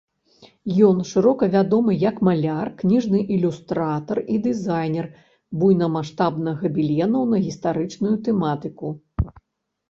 [0.85, 5.09] Ён шырока вядомы як маляр, кніжны ілюстратар і дызайнер
[5.61, 8.87] буйнамаштабных габеленаў на гістарычную тэматыку.